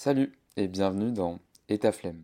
[0.00, 2.22] Salut et bienvenue dans Et ta flemme.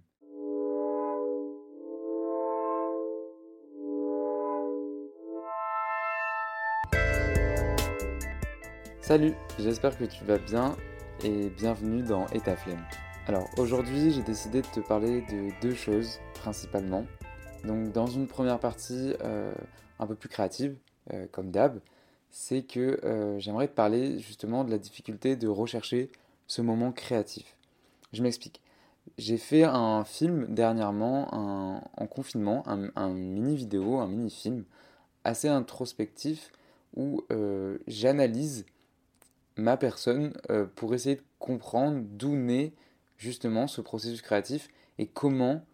[9.01, 10.77] Salut, j'espère que tu vas bien
[11.25, 12.87] et bienvenue dans Et ta flemme.
[13.27, 17.05] Alors aujourd'hui j'ai décidé de te parler de deux choses principalement.
[17.65, 19.53] Donc dans une première partie euh,
[19.99, 20.77] un peu plus créative,
[21.13, 21.81] euh, comme d'hab,
[22.31, 26.09] c'est que euh, j'aimerais te parler justement de la difficulté de rechercher
[26.47, 27.57] ce moment créatif.
[28.15, 28.61] Je m'explique.
[29.19, 34.65] J'ai fait un film dernièrement en confinement, un, mini vidéo, un mini film
[35.25, 36.53] assez introspectif
[36.97, 38.65] où euh, j'analyse
[39.57, 42.73] ma personne euh, pour essayer de comprendre d'où naît
[43.19, 44.69] justement ce processus créatif
[44.99, 45.65] et comment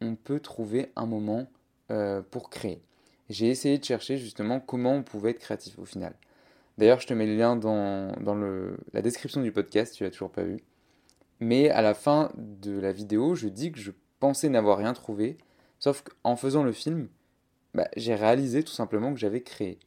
[0.00, 1.46] on peut trouver un moment
[1.90, 2.82] euh, pour créer.
[3.30, 6.14] J'ai essayé de chercher justement comment on pouvait être créatif au final.
[6.78, 10.10] D'ailleurs, je te mets le lien dans, dans le, la description du podcast tu l'as
[10.10, 10.58] toujours pas vu.
[11.40, 15.36] Mais à la fin de la vidéo, je dis que je pensais n'avoir rien trouvé,
[15.78, 17.08] sauf qu'en faisant le film,
[17.74, 19.78] bah, j'ai réalisé tout simplement que j'avais créé.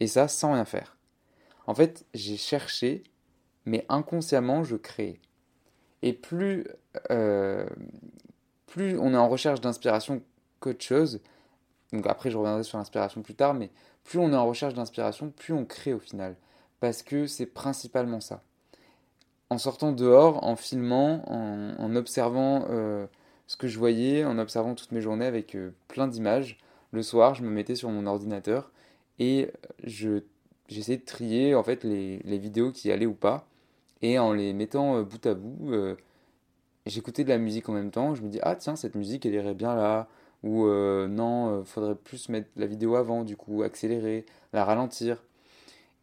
[0.00, 0.96] Et ça sans rien faire.
[1.66, 3.02] En fait, j'ai cherché,
[3.64, 5.20] mais inconsciemment, je créais.
[6.02, 6.66] Et plus,
[7.10, 7.66] euh,
[8.66, 10.22] plus on est en recherche d'inspiration
[10.60, 11.20] qu'autre chose,
[11.92, 13.70] donc après je reviendrai sur l'inspiration plus tard, mais
[14.02, 16.36] plus on est en recherche d'inspiration, plus on crée au final.
[16.80, 18.42] Parce que c'est principalement ça
[19.52, 23.06] en sortant dehors, en filmant, en, observant euh,
[23.46, 26.58] ce que je voyais, en observant toutes mes journées avec euh, plein d'images.
[26.90, 28.70] Le soir, je me mettais sur mon ordinateur
[29.18, 29.50] et
[29.84, 30.22] je,
[30.68, 33.46] j'essayais de trier en fait les, vidéos qui allaient ou pas.
[34.00, 35.70] Et en les mettant euh, bout à bout,
[36.86, 38.14] j'écoutais de la musique en même temps.
[38.14, 40.08] Je me dis, ah tiens, cette musique, elle irait bien là.
[40.42, 45.22] Ou non, faudrait plus mettre la vidéo avant, du coup, accélérer, la ralentir.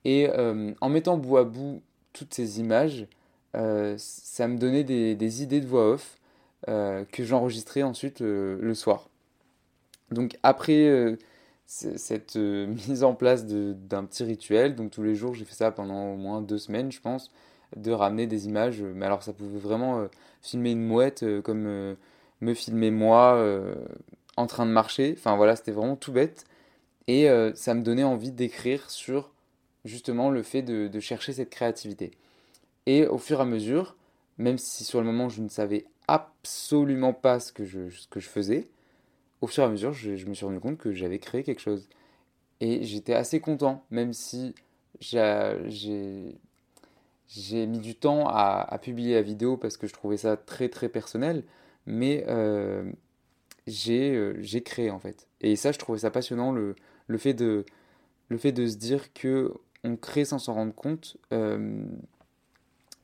[0.06, 0.30] Et
[0.80, 1.82] en mettant bout à bout
[2.14, 3.08] toutes ces images,
[3.54, 6.18] ça me donnait des, idées de voix off
[6.68, 9.10] euh, que j'enregistrais ensuite euh, le soir.
[10.12, 11.18] Donc après
[11.66, 16.14] cette mise en place d'un petit rituel, donc tous les jours j'ai fait ça pendant
[16.14, 17.32] au moins deux semaines je pense,
[17.76, 20.08] de ramener des images, mais alors ça pouvait vraiment
[20.42, 21.96] filmer une mouette comme
[22.42, 23.40] me filmer moi
[24.36, 26.46] en train de marcher, enfin voilà c'était vraiment tout bête,
[27.08, 29.30] et ça me donnait envie d'écrire sur
[29.86, 32.12] justement le fait de chercher cette créativité.
[32.86, 33.96] Et au fur et à mesure,
[34.38, 38.68] même si sur le moment je ne savais absolument pas ce que je, faisais,
[39.42, 41.88] au fur et à mesure, je, me suis rendu compte que j'avais créé quelque chose.
[42.62, 44.56] Et j'étais assez content, même si
[45.00, 45.28] j'ai
[47.68, 51.44] mis du temps à, publier la vidéo parce que je trouvais ça très très personnel,
[51.86, 52.92] mais euh,
[53.88, 55.28] euh, j'ai créé en fait.
[55.42, 56.76] Et ça, je trouvais ça passionnant, le,
[57.08, 57.66] le, fait, de,
[58.30, 59.54] le fait de se dire que
[59.84, 61.18] on crée sans s'en rendre compte.
[61.34, 61.86] Euh,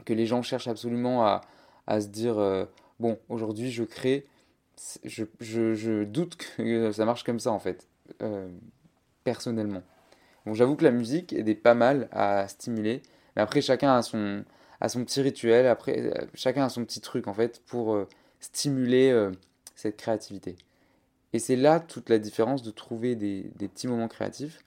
[0.05, 1.41] que les gens cherchent absolument à,
[1.87, 2.65] à se dire euh,
[2.99, 4.25] bon, aujourd'hui je crée.
[5.05, 7.87] Je, je, doute que ça marche comme ça en fait,
[8.21, 8.49] euh,
[9.23, 9.83] personnellement.
[10.45, 13.01] Bon, j'avoue que la musique est pas mal à stimuler,
[13.35, 14.43] mais après chacun a son,
[14.85, 17.97] son petit rituel, après euh, chacun a son petit truc en fait pour
[18.41, 19.29] stimuler
[19.75, 20.57] cette créativité.
[21.31, 24.63] Et c'est là toute la différence de trouver des, des, petits moments créatifs.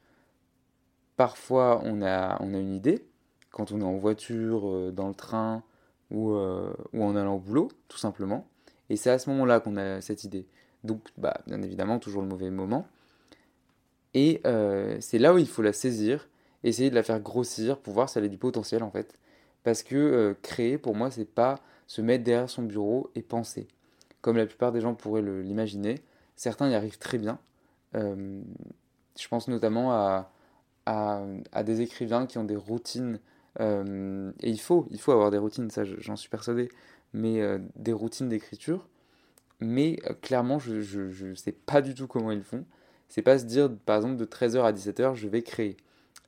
[1.16, 3.04] Parfois on a, on a une idée,
[3.50, 5.62] quand on est en voiture, euh, dans le train
[6.10, 8.46] ou, euh, ou en allant au boulot, tout simplement.
[8.90, 10.46] Et c'est à ce moment-là qu'on a cette idée.
[10.84, 12.86] Donc, bah, bien évidemment, toujours le mauvais moment.
[14.14, 16.28] Et euh, c'est là où il faut la saisir,
[16.64, 19.18] essayer de la faire grossir pour voir si elle a du potentiel en fait.
[19.64, 21.56] Parce que créer, pour moi, c'est pas
[21.86, 23.68] se mettre derrière son bureau et penser.
[24.22, 25.96] Comme la plupart des gens pourraient l'imaginer,
[26.36, 27.38] certains y arrivent très bien.
[27.94, 33.20] je pense notamment à, des écrivains qui ont des routines
[33.60, 36.68] euh, et il faut, il faut avoir des routines, ça j'en suis persuadé,
[37.12, 38.88] mais euh, des routines d'écriture.
[39.60, 42.64] Mais euh, clairement, je ne sais pas du tout comment ils font.
[43.08, 45.76] C'est pas se dire, par exemple, de 13h à 17h, je vais créer.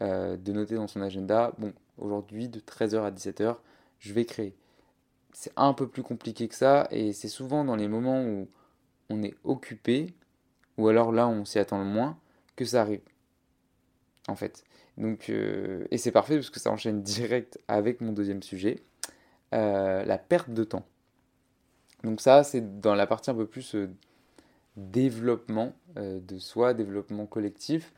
[0.00, 3.56] de noter dans son agenda, bon, aujourd'hui, de 13h à 17h,
[3.98, 4.56] je vais créer.
[5.32, 8.48] C'est un peu plus compliqué que ça, et c'est souvent dans les moments où
[9.10, 10.14] on est occupé,
[10.78, 12.18] ou alors là, on s'y attend le moins,
[12.56, 13.02] que ça arrive.
[14.28, 14.64] En fait.
[14.98, 18.80] Donc, euh, et c'est parfait parce que ça enchaîne direct avec mon deuxième sujet,
[19.54, 20.84] euh, la perte de temps.
[22.04, 23.88] Donc ça, c'est dans la partie un peu plus euh,
[24.76, 27.92] développement de soi, développement collectif.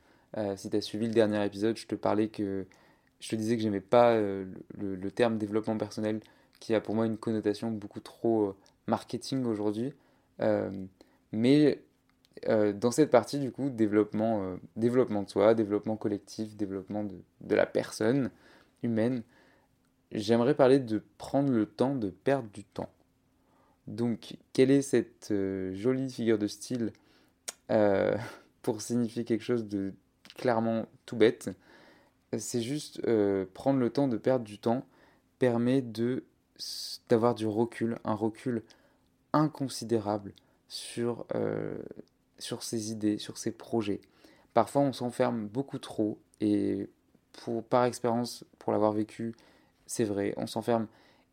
[0.57, 2.65] si tu as suivi le dernier épisode, je te parlais que
[3.21, 4.47] je te disais que j'aimais pas le,
[4.79, 6.21] le, terme développement personnel
[6.59, 8.57] qui a pour moi une connotation beaucoup trop
[8.87, 9.93] marketing aujourd'hui.
[11.33, 11.83] mais
[12.49, 17.55] euh, dans cette partie, du coup, développement, euh, développement de soi, développement collectif, développement de,
[17.55, 18.31] la personne
[18.83, 19.23] humaine,
[20.11, 22.91] j'aimerais parler de prendre le temps de perdre du temps.
[23.87, 25.33] Donc, quelle est cette
[25.73, 26.93] jolie figure de style
[28.63, 29.93] pour signifier quelque chose de
[30.37, 31.51] clairement tout bête?
[32.37, 33.01] C'est juste
[33.55, 34.85] prendre le temps de perdre du temps
[35.39, 36.25] permet de
[37.09, 38.63] d'avoir du recul, un recul
[39.33, 40.33] inconsidérable
[40.69, 41.83] sur, euh,
[42.43, 44.01] sur ses idées, sur ses projets.
[44.55, 46.89] Parfois, on s'enferme beaucoup trop, et
[47.71, 49.35] par expérience, pour l'avoir vécu,
[49.87, 50.87] c'est vrai, on s'enferme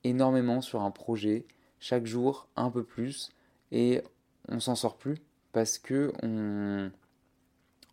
[0.03, 1.45] énormément sur un projet,
[1.79, 3.31] chaque jour un peu plus,
[3.71, 4.01] et
[4.47, 5.17] on s'en sort plus
[5.51, 6.91] parce que on,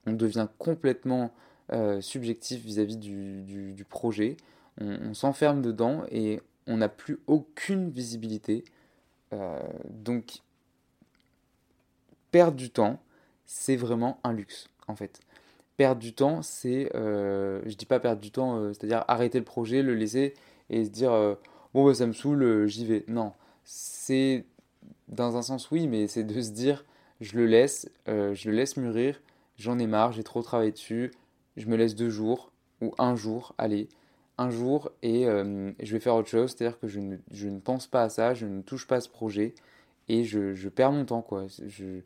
[0.06, 1.32] devient complètement
[1.72, 4.36] euh, subjectif vis-à-vis du, du, projet,
[4.80, 8.64] on s'enferme dedans et on n'a plus aucune visibilité.
[9.32, 10.42] Euh, donc,
[12.30, 13.00] perdre du temps,
[13.46, 15.20] c'est vraiment un luxe, en fait.
[15.76, 19.44] Perdre du temps, c'est, euh, je dis pas perdre du temps, euh, c'est-à-dire arrêter le
[19.44, 20.34] projet, le laisser
[20.70, 21.12] et se dire,
[21.74, 23.04] bon, bah, ça me saoule, j'y vais.
[23.08, 23.32] Non,
[23.64, 24.44] c'est,
[25.08, 26.84] dans un sens, oui, mais c'est de se dire,
[27.20, 29.20] je le laisse, je le laisse mûrir,
[29.58, 31.12] j'en ai marre, j'ai trop travaillé dessus,
[31.56, 32.50] je me laisse deux jours
[32.80, 33.88] ou un jour, allez,
[34.38, 37.58] un jour et euh, je vais faire autre chose, c'est-à-dire que je ne, je ne,
[37.58, 39.54] pense pas à ça, je ne touche pas à ce projet
[40.08, 41.22] et je, je perds mon temps.
[41.22, 41.46] Quoi.
[41.66, 42.00] Je...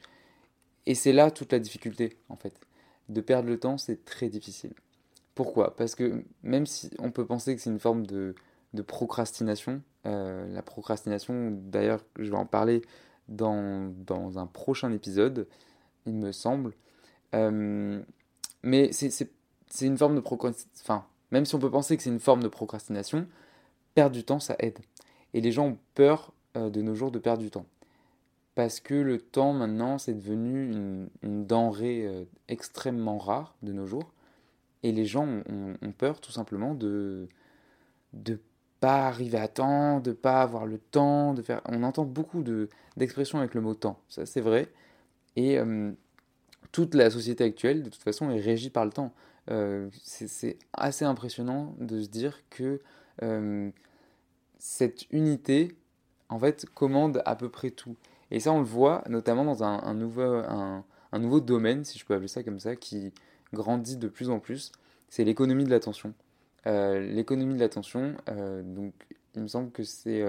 [0.87, 2.55] Et c'est là toute la difficulté en fait.
[3.09, 4.73] De perdre le temps, c'est très difficile.
[5.35, 5.77] Pourquoi?
[5.77, 8.35] Parce que même si on peut penser que c'est une forme de,
[8.87, 12.83] procrastination, euh, la procrastination, d'ailleurs, je vais en parler
[13.29, 15.47] dans, dans un prochain épisode,
[16.07, 16.75] il me semble.
[17.35, 18.03] Euh,
[18.63, 19.29] mais c'est
[19.81, 20.83] une forme de procrastination.
[20.83, 23.27] Enfin, même si on peut penser que c'est une forme de procrastination,
[23.95, 24.79] perdre du temps, ça aide.
[25.33, 27.67] Et les gens ont peur euh, de nos jours de perdre du temps.
[28.61, 30.71] Parce que le temps, maintenant, c'est devenu
[31.23, 34.13] une, denrée euh, extrêmement rare de nos jours.
[34.83, 37.27] Et les gens ont, peur tout simplement de
[38.13, 38.37] ne
[38.79, 41.63] pas arriver à temps, de pas avoir le temps, de faire...
[41.71, 42.45] On entend beaucoup
[42.99, 44.71] d'expressions avec le mot temps, ça c'est vrai.
[45.37, 45.93] Et euh,
[46.71, 49.15] toute la société actuelle, de toute façon, est régie par le temps.
[49.51, 52.83] Euh, c'est assez impressionnant de se dire que
[54.59, 55.75] cette unité,
[56.29, 57.97] en fait, commande à peu près tout.
[58.31, 60.85] Et ça, on le voit notamment dans un, nouveau, un,
[61.19, 63.13] nouveau domaine, si je peux appeler ça comme ça, qui
[63.53, 64.73] grandit de plus en plus,
[65.09, 66.15] c'est l'économie de l'attention.
[66.67, 68.15] Euh, l'économie de l'attention,
[68.65, 68.95] donc
[69.35, 70.23] il me semble que c'est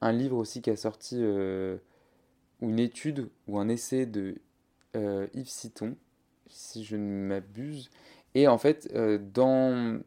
[0.00, 4.36] un livre aussi qui a sorti, ou une étude, ou un essai de
[4.94, 5.94] Yves Citon,
[6.48, 7.90] si je ne m'abuse,
[8.36, 9.98] et en fait, euh, dans,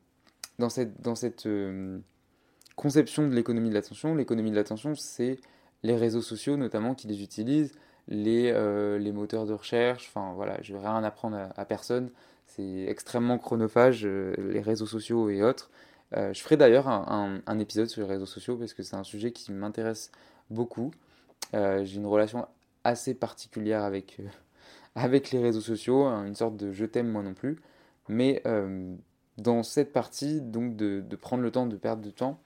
[0.59, 1.97] dans cette, dans cette euh,
[2.75, 5.39] conception de l'économie de l'attention, l'économie de l'attention, c'est
[5.83, 7.73] les réseaux sociaux notamment qui les utilisent,
[8.07, 12.09] les, euh, les moteurs de recherche, enfin voilà, je vais rien apprendre à, personne,
[12.47, 15.69] c'est extrêmement chronophage, les réseaux sociaux et autres.
[16.11, 19.31] je ferai d'ailleurs un, un, épisode sur les réseaux sociaux parce que c'est un sujet
[19.31, 20.11] qui m'intéresse
[20.49, 20.91] beaucoup.
[21.53, 22.47] J'ai une relation
[22.83, 24.17] assez particulière avec,
[24.95, 27.59] avec les réseaux sociaux, hein, une sorte de je t'aime moi non plus.
[28.07, 28.95] Mais euh,
[29.37, 32.39] dans cette partie, donc de, prendre le temps de perdre du temps,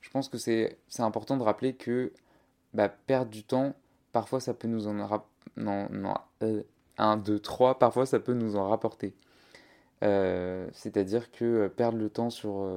[0.00, 2.12] je pense que c'est important de rappeler que
[2.76, 3.74] bah, perdre du temps,
[4.12, 4.94] parfois ça peut nous en
[5.56, 6.14] non, non,
[6.98, 9.14] 1, 2, 3, parfois ça peut nous en rapporter.
[10.04, 12.68] Euh, c'est-à-dire que euh, perdre le temps sur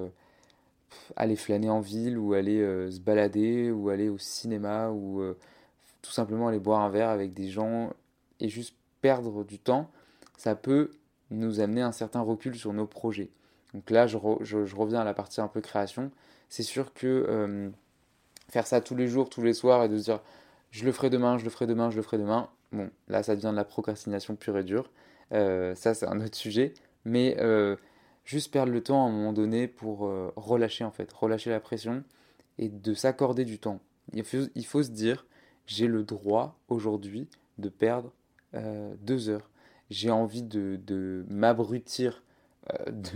[1.15, 2.59] aller flâner en ville ou aller
[2.89, 5.21] se balader ou aller au cinéma ou
[6.01, 7.93] tout simplement aller boire un verre avec des gens
[8.39, 9.91] et juste perdre du temps,
[10.37, 10.91] ça peut
[11.31, 13.29] nous amener un certain recul sur nos projets.
[13.73, 16.11] Donc là, je, reviens à la partie un peu création.
[16.49, 17.69] C'est sûr que euh,
[18.49, 20.21] faire ça tous les jours, tous les soirs, et de se dire
[20.71, 23.35] je le ferai demain, je le ferai demain, je le ferai demain, bon, là, ça
[23.35, 24.91] devient de la procrastination pure et dure.
[25.31, 26.73] Euh, ça, c'est un autre sujet.
[27.05, 27.75] Mais euh,
[28.25, 32.03] juste perdre le temps à un moment donné pour relâcher, en fait, relâcher la pression
[32.57, 33.79] et de s'accorder du temps.
[34.13, 35.25] Il faut, se dire
[35.65, 37.27] j'ai le droit aujourd'hui
[37.57, 38.11] de perdre
[38.53, 39.49] deux heures
[39.89, 42.23] j'ai envie de, m'abrutir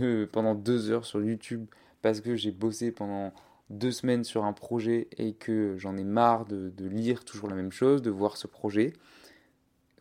[0.00, 1.66] euh, pendant deux heures sur YouTube
[2.02, 3.32] parce que j'ai bossé pendant
[3.70, 7.72] deux semaines sur un projet et que j'en ai marre de, lire toujours la même
[7.72, 8.92] chose, de voir ce projet,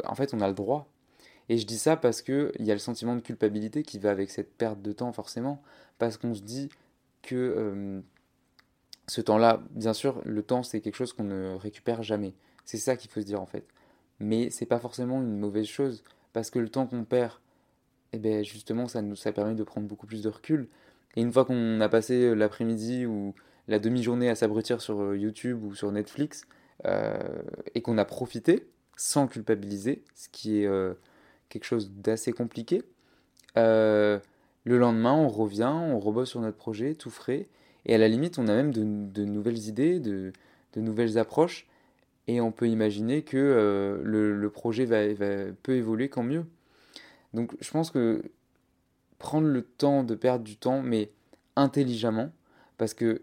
[0.04, 0.90] en fait, on a le droit.
[1.50, 4.30] Et je dis ça parce qu'il y a le sentiment de culpabilité qui va avec
[4.30, 5.62] cette perte de temps, forcément,
[5.98, 6.70] parce qu'on se dit
[7.22, 8.02] que euh,
[9.08, 12.34] ce temps-là, bien sûr, le temps, c'est quelque chose qu'on ne récupère jamais.
[12.66, 13.66] C'est ça qu'il faut se dire, en fait.
[14.20, 17.40] Mais c'est pas forcément une mauvaise chose parce que le temps qu'on perd,
[18.14, 20.70] eh ben justement, ça nous ça permet de prendre beaucoup plus de recul.
[21.16, 23.34] Et une fois qu'on a passé euh, l'après-midi ou
[23.68, 26.46] la demi-journée à s'abrutir sur euh, YouTube ou sur Netflix,
[26.86, 27.18] euh,
[27.76, 28.68] et qu'on a profité
[28.98, 30.70] sans culpabiliser, ce qui est
[31.50, 32.84] quelque chose d'assez compliqué,
[34.66, 37.48] le lendemain, on revient, on rebosse sur notre projet, tout frais,
[37.86, 40.32] et à la limite, on a même de, nouvelles idées, de,
[40.76, 41.68] nouvelles approches,
[42.28, 45.00] et on peut imaginer que euh, le, projet va,
[45.64, 46.46] peut évoluer quand mieux.
[47.34, 48.24] Donc je pense que
[49.20, 51.12] prendre le temps de perdre du temps, mais
[51.58, 52.32] intelligemment,
[52.78, 53.22] parce que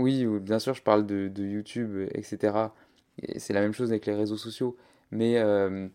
[0.00, 2.54] oui, bien sûr, je parle de, YouTube, etc.
[3.36, 4.76] C'est la même chose avec les réseaux sociaux,
[5.10, 5.88] mais euh,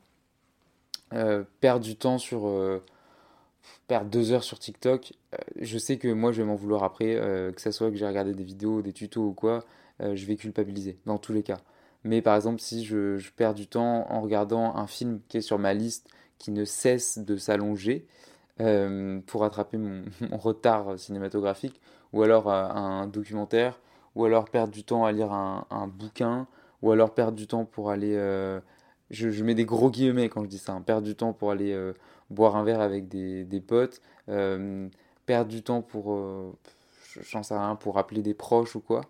[1.14, 2.50] euh, perdre du temps sur
[3.88, 5.14] perdre deux heures sur TikTok,
[5.60, 7.16] je sais que moi je vais m'en vouloir après,
[7.56, 9.66] que ce soit que j'ai regardé des vidéos, des tutos ou quoi,
[10.00, 11.58] je vais culpabiliser dans tous les cas.
[12.06, 15.58] Mais par exemple, si je, perds du temps en regardant un film qui est sur
[15.58, 16.08] ma liste,
[16.38, 18.06] qui ne cesse de s'allonger,
[18.62, 20.04] euh, pour rattraper mon,
[20.38, 21.82] retard cinématographique,
[22.14, 23.80] ou alors euh, un documentaire,
[24.16, 26.48] ou alors perdre du temps à lire un, bouquin,
[26.82, 28.16] ou alors perdre du temps pour aller...
[28.16, 28.60] Euh,
[29.12, 31.78] je, mets des gros guillemets quand je dis ça, hein, perdre du temps pour aller
[32.30, 36.56] boire un verre avec des, potes, perdre du temps pour...
[37.30, 39.02] j'en sais rien, pour appeler des proches ou quoi.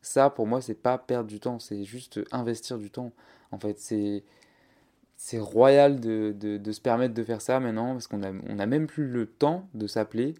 [0.00, 3.12] Ça, pour moi, c'est pas perdre du temps, c'est juste investir du temps.
[3.52, 4.24] En fait, c'est
[5.22, 8.66] c'est royal de, de, se permettre de faire ça maintenant parce qu'on a, on a
[8.66, 10.34] même plus le temps de s'appeler.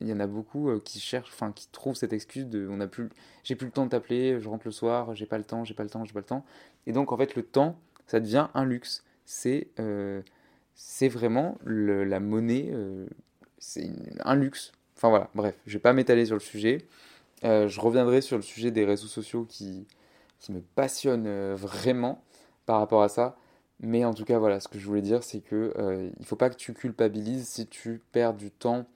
[0.00, 2.80] Il y en a beaucoup euh, qui cherchent, enfin qui trouvent cette excuse de on
[2.80, 3.08] a plus,
[3.44, 5.74] j'ai plus le temps de t'appeler, je rentre le soir, j'ai pas le temps, j'ai
[5.74, 6.44] pas le temps, j'ai pas le temps.
[6.86, 9.04] Et donc en fait le temps, ça devient un luxe.
[9.24, 10.22] C'est euh,
[10.74, 13.06] c'est vraiment la monnaie, euh,
[13.58, 13.90] c'est
[14.24, 14.72] un luxe.
[14.96, 16.86] Enfin voilà, bref, je vais pas m'étaler sur le sujet.
[17.42, 19.86] Je reviendrai sur le sujet des réseaux sociaux qui,
[20.40, 22.22] qui me passionne vraiment
[22.64, 23.36] par rapport à ça.
[23.80, 26.48] Mais en tout cas, voilà, ce que je voulais dire, c'est que il faut pas
[26.48, 28.86] que tu culpabilises si tu perds du temps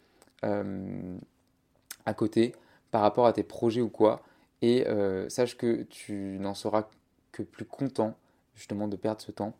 [0.43, 2.55] à côté
[2.91, 4.23] par rapport à tes projets ou quoi.
[4.63, 4.87] Et
[5.29, 6.89] sache que tu n'en seras
[7.33, 8.17] que plus content
[8.55, 9.55] justement de perdre ce temps.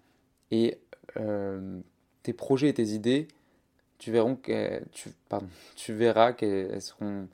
[0.51, 0.79] Et
[2.23, 3.29] tes projets et tes idées,
[3.99, 4.35] tu, verras
[4.93, 7.29] tu, pardon, tu verras qu'elles seront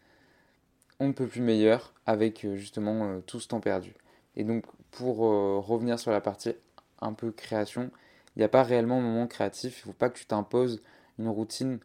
[1.01, 3.95] on ne peut plus meilleur avec euh, justement euh, tout ce temps perdu.
[4.37, 6.55] Et donc pour euh, revenir sur la partie
[7.01, 7.91] un peu création,
[8.37, 10.83] il n'y a pas réellement un moment créatif, il ne faut pas que tu t'imposes
[11.19, 11.79] une routine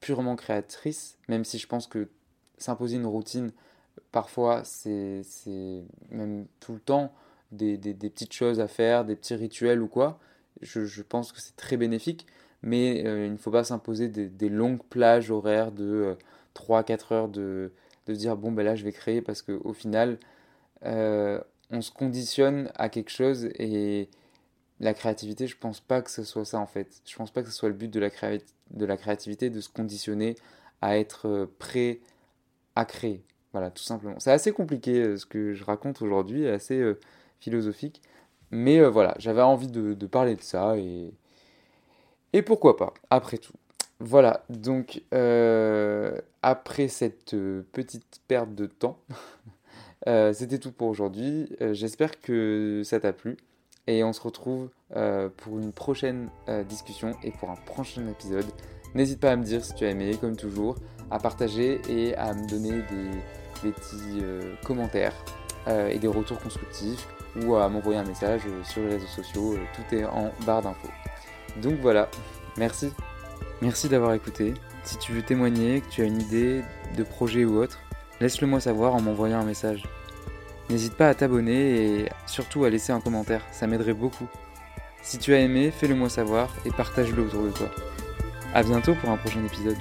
[0.00, 2.08] purement créatrice, même si je pense que
[2.58, 3.50] s'imposer une routine,
[4.12, 5.22] parfois c'est
[6.10, 7.12] même tout le temps
[7.50, 10.20] des, petites choses à faire, des petits rituels ou quoi.
[10.62, 12.26] Je, pense que c'est très bénéfique,
[12.62, 16.16] mais il ne faut pas s'imposer des, des, longues plages horaires de
[16.54, 17.72] 3-4 heures de,
[18.08, 20.18] de dire bon ben là je vais créer parce qu'au final
[20.84, 21.40] euh,
[21.70, 24.08] on se conditionne à quelque chose et
[24.80, 27.02] la créativité je pense pas que ce soit ça en fait.
[27.06, 30.36] Je pense pas que ce soit le but de la, créativité de se conditionner
[30.80, 32.00] à être euh, prêt
[32.76, 33.24] à créer.
[33.52, 34.18] Voilà tout simplement.
[34.20, 36.82] C'est assez compliqué euh, ce que je raconte aujourd'hui assez
[37.40, 38.02] philosophique.
[38.50, 43.54] Mais voilà j'avais envie de, parler de ça et pourquoi pas après tout.
[44.00, 49.00] Voilà, donc euh, après cette euh, petite perte de temps,
[50.06, 51.56] euh, c'était tout pour aujourd'hui.
[51.72, 53.36] J'espère que ça t'a plu
[53.88, 54.68] et on se retrouve
[55.38, 56.30] pour une prochaine
[56.68, 58.46] discussion et pour un prochain épisode.
[58.94, 60.76] N'hésite pas à me dire si tu as aimé, comme toujours,
[61.10, 64.22] à partager et à me donner des, petits
[64.64, 65.14] commentaires
[65.66, 67.08] et des retours constructifs
[67.42, 69.56] ou à m'envoyer un message sur les réseaux sociaux.
[69.74, 70.88] tout est en barre d'infos.
[71.62, 72.08] Donc voilà,
[72.56, 72.92] merci.
[73.60, 74.54] Merci d'avoir écouté.
[74.84, 76.62] Si tu veux témoigner, que tu as une idée
[76.96, 77.78] de projet ou autre,
[78.20, 79.82] laisse-le moi savoir en m'envoyant un message.
[80.70, 84.26] N'hésite pas à t'abonner et surtout à laisser un commentaire, ça m'aiderait beaucoup.
[85.02, 87.70] Si tu as aimé, fais-le moi savoir et partage-le autour de toi.
[88.54, 89.78] A bientôt pour un prochain épisode.